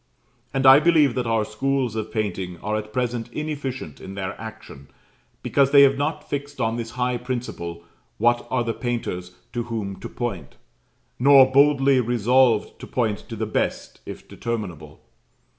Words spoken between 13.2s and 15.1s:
to the best, if determinable.